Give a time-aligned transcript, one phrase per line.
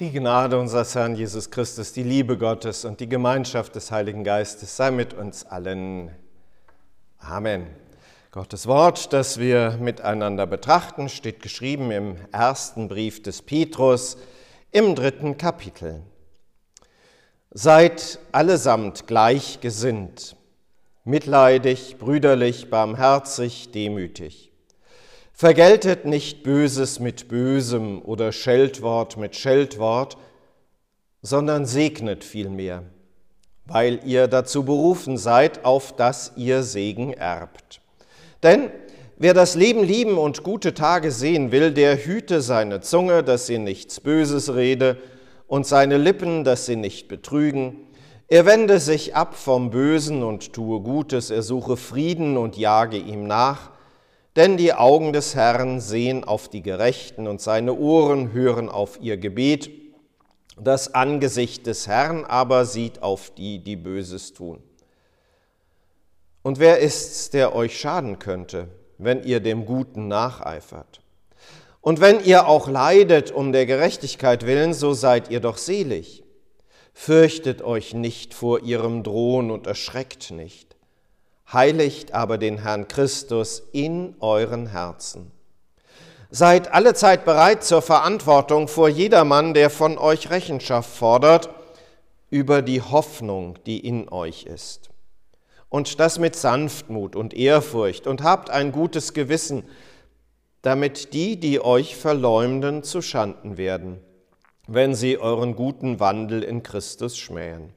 [0.00, 4.74] Die Gnade unseres Herrn Jesus Christus, die Liebe Gottes und die Gemeinschaft des Heiligen Geistes
[4.74, 6.10] sei mit uns allen.
[7.18, 7.66] Amen.
[8.30, 14.16] Gottes Wort, das wir miteinander betrachten, steht geschrieben im ersten Brief des Petrus
[14.70, 16.00] im dritten Kapitel.
[17.50, 20.36] Seid allesamt gleichgesinnt,
[21.04, 24.51] mitleidig, brüderlich, barmherzig, demütig.
[25.42, 30.16] Vergeltet nicht Böses mit Bösem oder Scheltwort mit Scheltwort,
[31.20, 32.84] sondern segnet vielmehr,
[33.66, 37.80] weil ihr dazu berufen seid, auf dass ihr Segen erbt.
[38.44, 38.70] Denn
[39.16, 43.58] wer das Leben lieben und gute Tage sehen will, der hüte seine Zunge, dass sie
[43.58, 44.98] nichts Böses rede,
[45.48, 47.88] und seine Lippen, dass sie nicht betrügen.
[48.28, 53.26] Er wende sich ab vom Bösen und tue Gutes, er suche Frieden und jage ihm
[53.26, 53.71] nach
[54.36, 59.18] denn die Augen des Herrn sehen auf die Gerechten und seine Ohren hören auf ihr
[59.18, 59.70] Gebet.
[60.58, 64.62] Das Angesicht des Herrn aber sieht auf die, die Böses tun.
[66.42, 71.00] Und wer ist's, der euch schaden könnte, wenn ihr dem Guten nacheifert?
[71.80, 76.22] Und wenn ihr auch leidet um der Gerechtigkeit willen, so seid ihr doch selig.
[76.94, 80.71] Fürchtet euch nicht vor ihrem Drohen und erschreckt nicht
[81.52, 85.30] heiligt aber den Herrn Christus in euren Herzen.
[86.30, 91.50] Seid allezeit bereit zur Verantwortung vor jedermann, der von euch Rechenschaft fordert
[92.30, 94.88] über die Hoffnung, die in euch ist.
[95.68, 99.64] Und das mit Sanftmut und Ehrfurcht und habt ein gutes Gewissen,
[100.62, 104.00] damit die, die euch verleumden, zu Schanden werden,
[104.66, 107.74] wenn sie euren guten Wandel in Christus schmähen.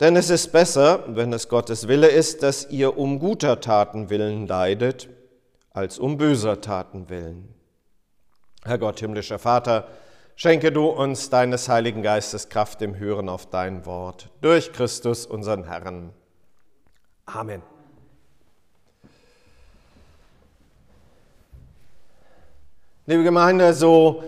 [0.00, 4.46] Denn es ist besser, wenn es Gottes Wille ist, dass ihr um guter Taten willen
[4.46, 5.08] leidet,
[5.72, 7.48] als um böser Taten willen.
[8.64, 9.88] Herr Gott, himmlischer Vater,
[10.34, 15.64] schenke du uns deines Heiligen Geistes Kraft im Hören auf dein Wort, durch Christus unseren
[15.64, 16.12] Herrn.
[17.24, 17.62] Amen.
[23.06, 24.24] Liebe Gemeinde, so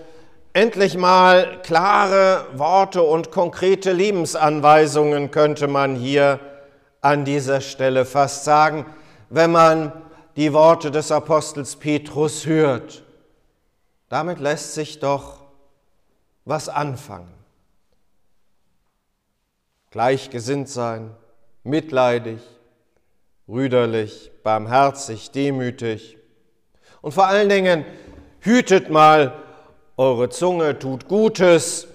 [0.59, 6.41] Endlich mal klare Worte und konkrete Lebensanweisungen könnte man hier
[7.01, 8.85] an dieser Stelle fast sagen,
[9.31, 9.93] wenn man
[10.35, 13.05] die Worte des Apostels Petrus hört.
[14.09, 15.45] Damit lässt sich doch
[16.45, 17.33] was anfangen.
[19.93, 21.15] Gleichgesinnt sein,
[21.63, 22.41] mitleidig,
[23.47, 26.19] brüderlich, barmherzig, demütig.
[27.01, 27.85] Und vor allen Dingen
[28.41, 29.45] hütet mal
[29.99, 31.89] eure Zunge tut Gutes,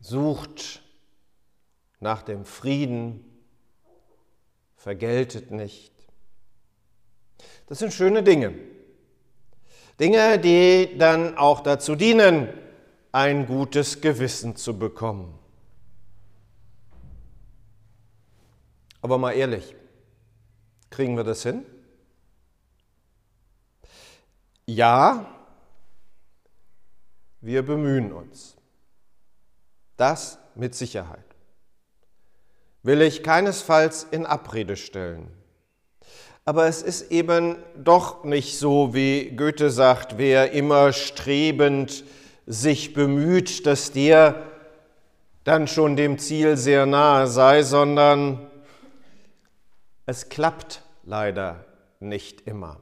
[0.00, 0.82] sucht
[2.00, 3.22] nach dem Frieden,
[4.76, 5.92] vergeltet nicht.
[7.66, 8.54] Das sind schöne Dinge.
[10.00, 12.48] Dinge, die dann auch dazu dienen,
[13.12, 15.38] ein gutes Gewissen zu bekommen.
[19.02, 19.76] Aber mal ehrlich,
[20.88, 21.66] kriegen wir das hin?
[24.64, 25.39] Ja,
[27.40, 28.56] wir bemühen uns.
[29.96, 31.24] Das mit Sicherheit.
[32.82, 35.28] Will ich keinesfalls in Abrede stellen.
[36.44, 42.04] Aber es ist eben doch nicht so, wie Goethe sagt, wer immer strebend
[42.46, 44.46] sich bemüht, dass der
[45.44, 48.50] dann schon dem Ziel sehr nahe sei, sondern
[50.06, 51.64] es klappt leider
[52.00, 52.80] nicht immer.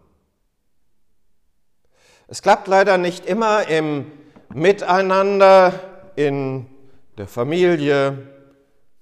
[2.29, 4.11] Es klappt leider nicht immer im
[4.59, 5.73] Miteinander
[6.17, 6.67] in
[7.17, 8.27] der Familie,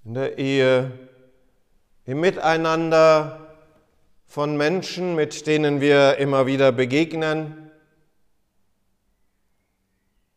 [0.04, 0.92] in der Ehe,
[2.04, 3.56] im Miteinander
[4.26, 7.70] von Menschen, mit denen wir immer wieder begegnen,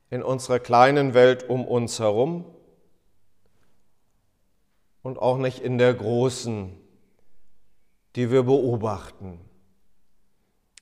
[0.10, 2.46] in unserer kleinen Welt um uns herum
[5.04, 6.78] und auch nicht in der großen,
[8.16, 9.42] die wir beobachten.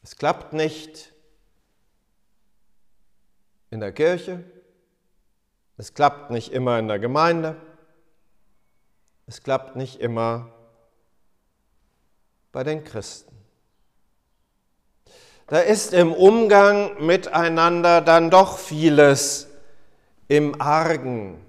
[0.03, 1.11] Es klappt nicht
[3.69, 4.43] in der Kirche,
[5.77, 7.55] es klappt nicht immer in der Gemeinde,
[9.27, 10.51] es klappt nicht immer
[12.51, 13.35] bei den Christen.
[15.47, 19.47] Da ist im Umgang miteinander dann doch vieles
[20.27, 21.39] im Argen.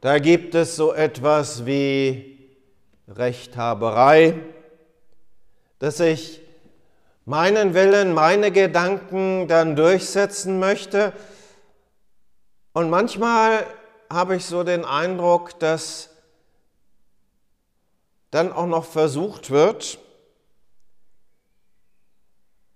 [0.00, 2.38] Da gibt es so etwas wie
[3.08, 4.34] Rechthaberei,
[5.78, 6.39] dass ich
[7.24, 11.12] meinen Willen, meine Gedanken dann durchsetzen möchte.
[12.72, 13.66] Und manchmal
[14.08, 16.10] habe ich so den Eindruck, dass
[18.30, 19.98] dann auch noch versucht wird,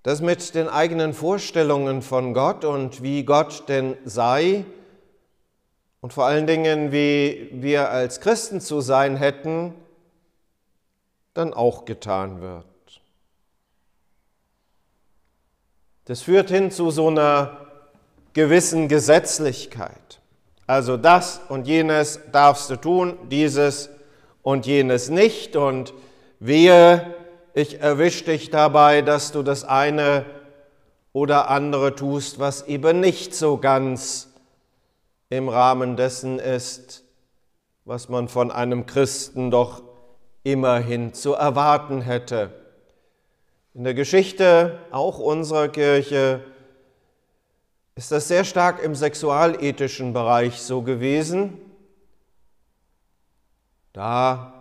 [0.02, 4.64] das mit den eigenen Vorstellungen von Gott und wie Gott denn sei
[6.02, 9.75] und vor allen Dingen, wie wir als Christen zu sein hätten,
[11.32, 12.67] dann auch getan wird.
[16.06, 17.59] Das führt hin zu so einer
[18.35, 20.21] gewissen Gesetzlichkeit.
[20.67, 23.91] Also das und jenes darfst du tun, dieses
[24.43, 25.56] und jenes nicht.
[25.56, 25.95] Und
[26.41, 27.15] wehe,
[27.55, 30.27] ich erwische dich dabei, dass du das eine
[31.12, 34.29] oder andere tust, was eben nicht so ganz
[35.31, 37.05] im Rahmen dessen ist,
[37.85, 39.83] was man von einem Christen doch
[40.43, 42.63] immerhin zu erwarten hätte.
[43.75, 46.44] In der Geschichte auch unserer Kirche
[47.97, 51.59] ist das sehr stark im sexualethischen Bereich so gewesen.
[53.93, 54.55] Da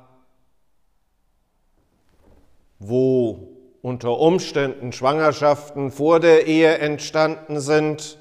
[2.80, 3.50] wo
[3.82, 8.18] unter Umständen Schwangerschaften vor der Ehe entstanden sind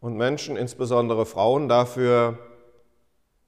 [0.00, 2.38] und Menschen, insbesondere Frauen, dafür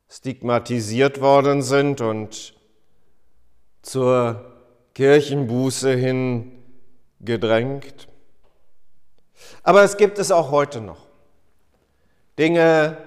[0.08, 2.54] stigmatisiert worden sind und
[3.82, 4.59] zur
[5.00, 6.62] Kirchenbuße hin
[7.20, 8.06] gedrängt.
[9.62, 11.06] Aber es gibt es auch heute noch.
[12.38, 12.98] Dinge,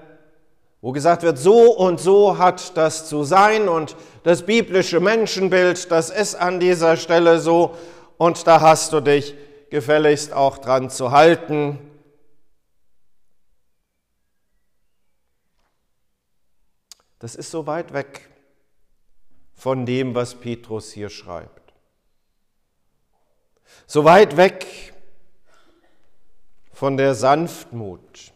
[0.82, 6.10] wo gesagt wird, so und so hat das zu sein und das biblische Menschenbild, das
[6.10, 7.78] ist an dieser Stelle so
[8.18, 9.36] und da hast du dich
[9.70, 11.78] gefälligst auch dran zu halten.
[17.20, 18.28] Das ist so weit weg
[19.54, 21.63] von dem, was Petrus hier schreibt.
[23.86, 24.94] So weit weg
[26.72, 28.34] von der Sanftmut,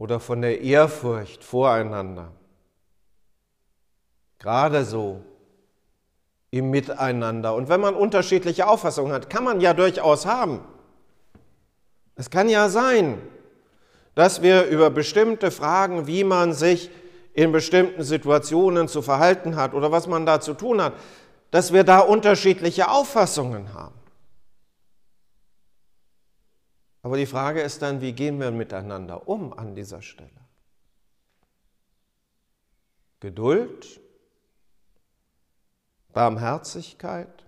[0.00, 2.32] oder von der Ehrfurcht voreinander.
[4.38, 5.20] Gerade so
[6.50, 7.54] im Miteinander.
[7.54, 10.64] Und wenn man unterschiedliche Auffassungen hat, kann man ja durchaus haben.
[12.16, 13.20] Es kann ja sein,
[14.14, 16.90] dass wir über bestimmte Fragen, wie man sich
[17.34, 20.94] in bestimmten Situationen zu verhalten hat oder was man da zu tun hat,
[21.50, 23.98] dass wir da unterschiedliche Auffassungen haben.
[27.02, 30.30] Aber die Frage ist dann, wie gehen wir miteinander um an dieser Stelle?
[33.20, 34.00] Geduld,
[36.12, 37.44] Barmherzigkeit.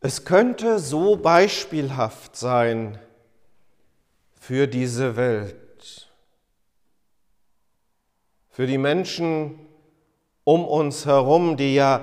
[0.00, 2.98] Es könnte so beispielhaft sein
[4.34, 6.12] für diese Welt,
[8.50, 9.58] für die Menschen
[10.46, 12.02] um uns herum, die ja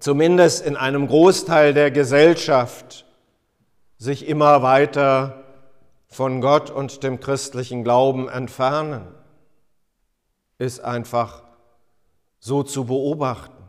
[0.00, 3.06] zumindest in einem Großteil der Gesellschaft
[3.98, 5.44] sich immer weiter
[6.08, 9.06] von Gott und dem christlichen Glauben entfernen,
[10.58, 11.44] ist einfach
[12.40, 13.62] so zu beobachten.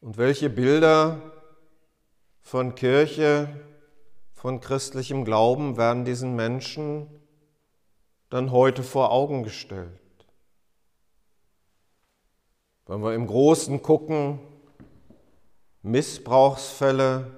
[0.00, 1.20] Und welche Bilder
[2.40, 3.48] von Kirche,
[4.32, 7.08] von christlichem Glauben werden diesen Menschen
[8.30, 9.98] dann heute vor Augen gestellt?
[12.86, 14.38] Wenn wir im Großen gucken,
[15.82, 17.30] Missbrauchsfälle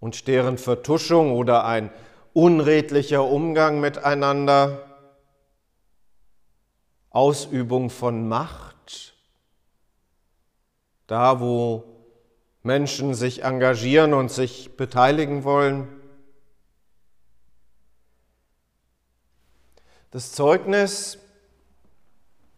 [0.00, 1.90] und deren Vertuschung oder ein
[2.32, 4.86] unredlicher Umgang miteinander,
[7.10, 9.14] Ausübung von Macht,
[11.06, 11.84] da wo
[12.62, 15.88] Menschen sich engagieren und sich beteiligen wollen.
[20.12, 21.18] Das Zeugnis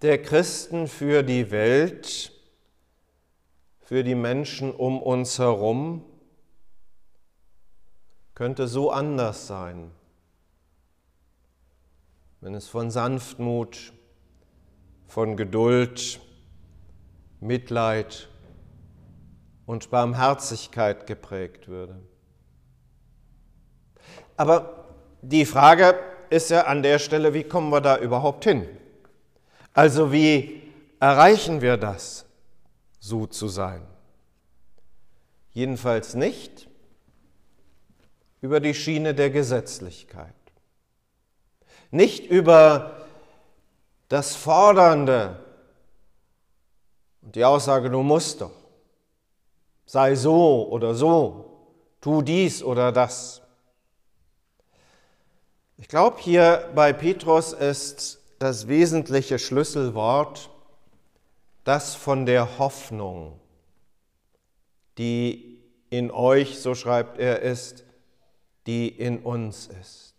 [0.02, 2.32] der Christen für die Welt,
[3.78, 6.04] für die Menschen um uns herum,
[8.34, 9.92] könnte so anders sein,
[12.40, 13.92] wenn es von Sanftmut,
[15.06, 16.18] von Geduld,
[17.38, 18.28] Mitleid
[19.64, 22.00] und Barmherzigkeit geprägt würde.
[24.37, 24.87] Aber
[25.23, 25.94] die Frage
[26.30, 28.66] ist ja an der Stelle, wie kommen wir da überhaupt hin?
[29.72, 30.62] Also wie
[31.00, 32.24] erreichen wir das,
[33.00, 33.82] so zu sein?
[35.52, 36.68] Jedenfalls nicht
[38.40, 40.34] über die Schiene der Gesetzlichkeit,
[41.90, 43.06] nicht über
[44.08, 45.38] das Fordernde
[47.22, 48.52] und die Aussage, du musst doch,
[49.86, 51.66] sei so oder so,
[52.00, 53.40] tu dies oder das.
[55.76, 60.50] Ich glaube, hier bei Petrus ist das wesentliche Schlüsselwort,
[61.64, 63.40] das von der Hoffnung,
[64.98, 65.58] die
[65.90, 67.84] in euch, so schreibt er, ist,
[68.66, 70.14] die in uns ist.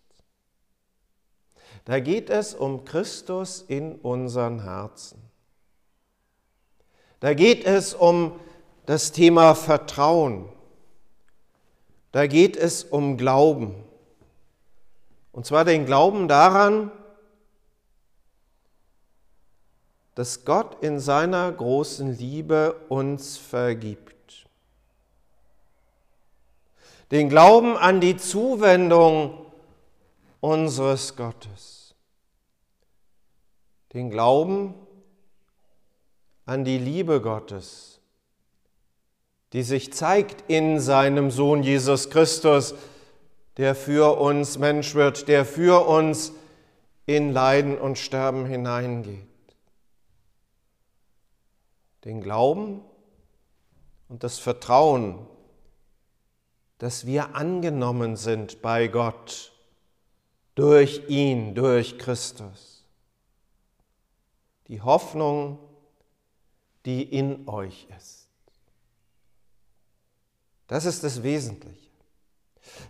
[1.85, 5.21] Da geht es um Christus in unseren Herzen.
[7.19, 8.39] Da geht es um
[8.85, 10.49] das Thema Vertrauen.
[12.11, 13.84] Da geht es um Glauben.
[15.35, 16.91] Und zwar den Glauben daran,
[20.15, 24.47] dass Gott in seiner großen Liebe uns vergibt.
[27.11, 29.45] Den Glauben an die Zuwendung
[30.39, 31.95] unseres Gottes.
[33.91, 34.73] Den Glauben
[36.45, 37.99] an die Liebe Gottes,
[39.51, 42.73] die sich zeigt in seinem Sohn Jesus Christus,
[43.57, 46.31] der für uns Mensch wird, der für uns
[47.05, 49.27] in Leiden und Sterben hineingeht
[52.05, 52.81] den Glauben
[54.07, 55.27] und das Vertrauen,
[56.77, 59.51] dass wir angenommen sind bei Gott
[60.53, 62.85] durch ihn, durch Christus.
[64.67, 65.59] Die Hoffnung,
[66.85, 68.27] die in euch ist.
[70.67, 71.84] Das ist das Wesentliche.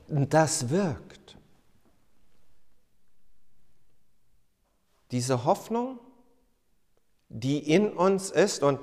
[0.08, 1.38] Das wirkt.
[5.12, 6.00] Diese Hoffnung,
[7.30, 8.80] die in uns ist und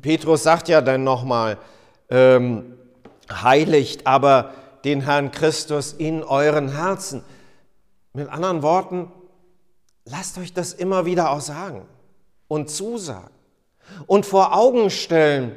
[0.00, 1.58] Petrus sagt ja dann nochmal,
[2.10, 2.78] ähm,
[3.30, 4.52] heiligt aber
[4.84, 7.24] den Herrn Christus in euren Herzen.
[8.12, 9.12] Mit anderen Worten,
[10.04, 11.86] lasst euch das immer wieder auch sagen
[12.48, 13.30] und zusagen
[14.06, 15.56] und vor Augen stellen,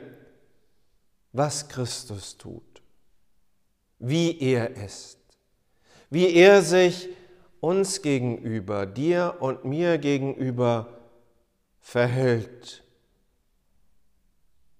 [1.33, 2.63] was Christus tut,
[4.01, 5.17] wie er ist,
[6.09, 7.09] wie er sich
[7.61, 10.87] uns gegenüber, dir und mir gegenüber
[11.79, 12.83] verhält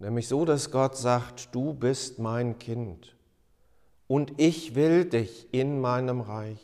[0.02, 3.16] Nämlich so, dass Gott sagt, du bist mein Kind
[4.08, 6.60] und ich will dich in meinem Reich.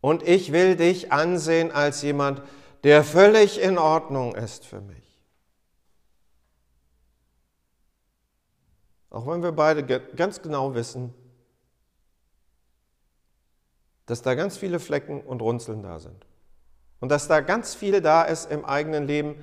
[0.00, 2.40] Und ich will dich ansehen als jemand,
[2.84, 5.05] der völlig in Ordnung ist für mich.
[9.16, 11.14] Auch wenn wir beide ganz genau wissen,
[14.04, 16.26] dass da ganz viele Flecken und Runzeln da sind.
[17.00, 19.36] Und dass da ganz viel da ist im eigenen Leben,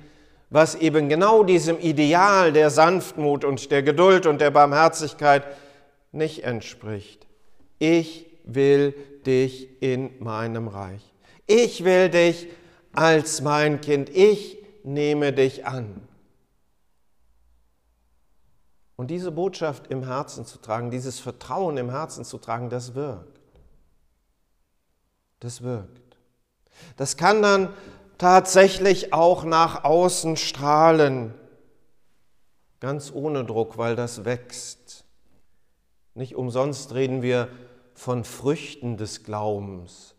[0.48, 5.42] was eben genau diesem Ideal der Sanftmut und der Geduld und der Barmherzigkeit
[6.12, 7.26] nicht entspricht.
[7.80, 8.94] Ich will
[9.26, 11.02] dich in meinem Reich.
[11.48, 12.46] Ich will dich
[12.92, 14.08] als mein Kind.
[14.08, 16.00] Ich nehme dich an.
[18.96, 23.40] Und diese Botschaft im Herzen zu tragen, dieses Vertrauen im Herzen zu tragen, das wirkt.
[25.40, 26.16] Das wirkt.
[26.96, 27.68] Das kann dann
[28.18, 31.34] tatsächlich auch nach außen strahlen,
[32.80, 35.04] ganz ohne Druck, weil das wächst.
[36.14, 37.48] Nicht umsonst reden wir
[37.94, 40.14] von Früchten des Glaubens.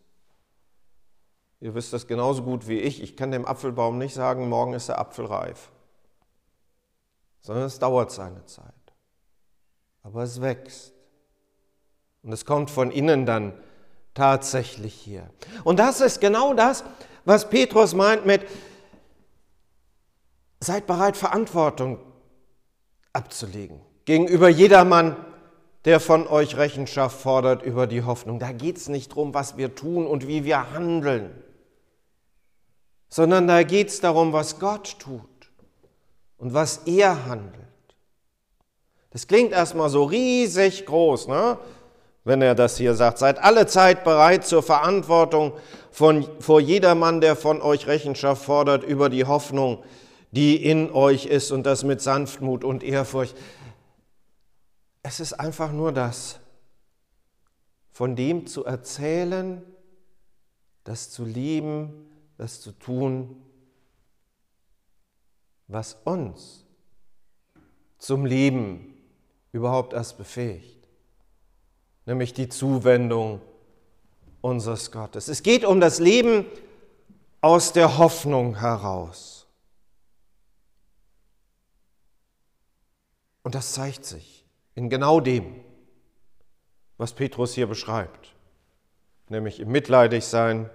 [1.60, 3.02] Ihr wisst das genauso gut wie ich.
[3.02, 5.70] Ich kann dem Apfelbaum nicht sagen, morgen ist der Apfel reif,
[7.46, 8.64] sondern es dauert seine Zeit.
[10.02, 10.92] Aber es wächst.
[12.24, 13.52] Und es kommt von innen dann
[14.14, 15.30] tatsächlich hier.
[15.62, 16.82] Und das ist genau das,
[17.24, 18.44] was Petrus meint mit,
[20.58, 22.00] seid bereit, Verantwortung
[23.12, 25.16] abzulegen gegenüber jedermann,
[25.84, 28.40] der von euch Rechenschaft fordert über die Hoffnung.
[28.40, 31.30] Da geht es nicht darum, was wir tun und wie wir handeln,
[33.08, 35.35] sondern da geht es darum, was Gott tut
[36.38, 37.64] und was er handelt.
[39.10, 41.58] Das klingt erstmal so riesig groß, ne?
[42.24, 43.18] wenn er das hier sagt.
[43.18, 45.52] Seid alle Zeit bereit zur Verantwortung
[45.90, 49.84] von, vor jedermann, der von euch Rechenschaft fordert über die Hoffnung,
[50.32, 53.36] die in euch ist und das mit Sanftmut und Ehrfurcht.
[55.02, 56.40] Es ist einfach nur das,
[57.92, 59.62] von dem zu erzählen,
[60.84, 63.40] das zu lieben, das zu tun,
[65.68, 66.64] was uns
[67.98, 68.94] zum Leben
[69.52, 70.76] überhaupt erst befähigt
[72.06, 73.40] nämlich die Zuwendung
[74.40, 75.28] unseres Gottes.
[75.28, 76.46] Es geht um das Leben
[77.40, 79.46] aus der Hoffnung heraus.
[83.42, 84.44] Und das zeigt sich
[84.74, 85.60] in genau dem,
[86.96, 88.34] was Petrus hier beschreibt,
[89.28, 90.70] nämlich im Mitleidigsein,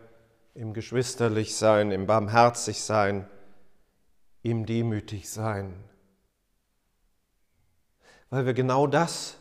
[0.54, 3.28] im Geschwisterlichsein, im Barmherzigsein,
[4.44, 5.84] im Demütigsein.
[8.30, 9.38] Weil wir genau das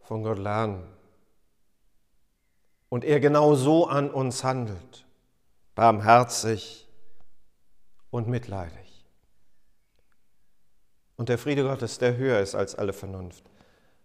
[0.00, 0.86] von Gott lernen.
[2.88, 5.06] Und er genau so an uns handelt,
[5.74, 6.88] barmherzig
[8.10, 9.04] und mitleidig.
[11.16, 13.44] Und der Friede Gottes, der höher ist als alle Vernunft,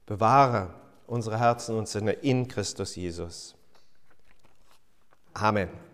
[0.06, 0.74] bewahre
[1.06, 3.56] unsere Herzen und Sinne in Christus Jesus.
[5.34, 5.91] Amen.